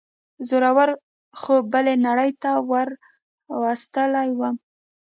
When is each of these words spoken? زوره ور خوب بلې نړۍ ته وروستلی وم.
زوره 0.47 0.71
ور 0.77 0.89
خوب 1.39 1.63
بلې 1.73 1.95
نړۍ 2.07 2.31
ته 2.41 2.51
وروستلی 2.69 4.29
وم. 4.39 4.55